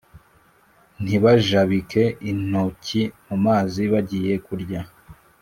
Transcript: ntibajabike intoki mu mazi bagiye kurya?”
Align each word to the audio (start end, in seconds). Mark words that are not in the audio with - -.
ntibajabike 1.03 2.03
intoki 2.31 3.01
mu 3.27 3.37
mazi 3.45 3.81
bagiye 3.93 4.33
kurya?” 4.45 4.79